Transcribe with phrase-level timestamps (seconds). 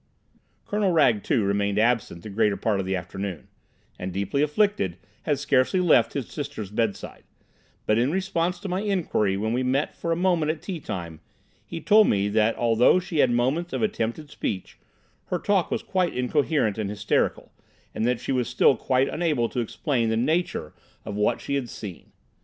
[0.65, 3.47] Colonel Wragge, too, remained absent the greater part of the afternoon,
[3.99, 4.97] and, deeply afflicted,
[5.29, 7.23] had scarcely left his sister's bedside,
[7.85, 11.19] but in response to my inquiry when we met for a moment at tea time,
[11.63, 14.79] he told me that although she had moments of attempted speech,
[15.25, 17.51] her talk was quite incoherent and hysterical,
[17.93, 20.73] and she was still quite unable to explain the nature
[21.05, 22.11] of what she had seen.